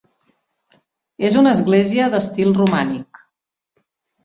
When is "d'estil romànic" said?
2.15-3.23